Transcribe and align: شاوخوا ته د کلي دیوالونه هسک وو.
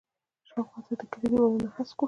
شاوخوا 0.47 0.79
ته 0.87 0.93
د 0.99 1.01
کلي 1.11 1.27
دیوالونه 1.31 1.67
هسک 1.75 1.97
وو. 1.97 1.99